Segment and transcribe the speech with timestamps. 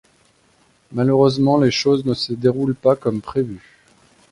[0.93, 3.61] Malheureusement, les choses ne se déroulent pas comme prévu.